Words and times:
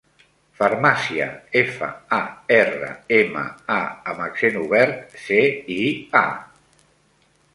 Farmàcia: 0.59 1.25
efa, 1.59 1.89
a, 2.17 2.19
erra, 2.55 2.89
ema, 3.19 3.45
a 3.75 3.77
amb 4.13 4.25
accent 4.27 4.59
obert, 4.63 5.15
ce, 5.27 5.41
i, 5.77 5.81
a. 6.23 6.25